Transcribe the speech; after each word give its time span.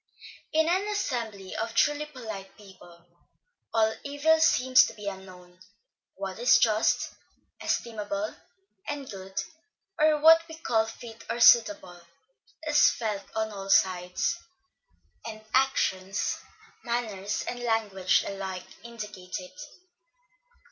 In 0.51 0.67
an 0.67 0.87
assembly 0.87 1.55
of 1.55 1.75
truly 1.75 2.07
polite 2.07 2.57
people, 2.57 3.05
all 3.71 3.93
evil 4.03 4.39
seems 4.39 4.83
to 4.87 4.95
be 4.95 5.07
unknown; 5.07 5.59
what 6.15 6.39
is 6.39 6.57
just, 6.57 7.13
estimable, 7.61 8.33
and 8.87 9.07
good, 9.07 9.39
or 9.99 10.19
what 10.19 10.41
we 10.49 10.55
call 10.55 10.87
fit 10.87 11.23
or 11.29 11.39
suitable, 11.39 12.01
is 12.63 12.89
felt 12.89 13.25
on 13.35 13.51
all 13.51 13.69
sides; 13.69 14.39
and 15.23 15.45
actions, 15.53 16.39
manners 16.83 17.43
and 17.47 17.59
language 17.61 18.23
alike 18.27 18.65
indicate 18.83 19.35
it. 19.39 19.61